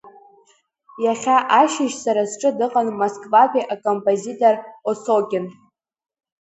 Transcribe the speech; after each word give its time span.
Иахьа 1.03 1.37
ашьыжь 1.61 1.95
сара 2.03 2.23
сҿы 2.31 2.49
дыҟан 2.57 2.87
Москватәи 2.99 3.69
акомпозитор 3.73 4.55
Осокин. 4.89 5.45